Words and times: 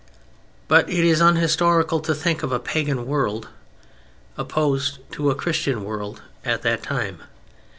But 0.67 0.89
it 0.89 1.05
is 1.05 1.21
unhistorical 1.21 1.99
to 1.99 2.15
think 2.15 2.41
of 2.41 2.51
a 2.51 2.57
"Pagan" 2.57 3.05
world 3.05 3.49
opposed 4.35 4.97
to 5.11 5.29
a 5.29 5.35
"Christian" 5.35 5.83
world 5.83 6.23
at 6.43 6.63
that 6.63 6.81
time. 6.81 7.21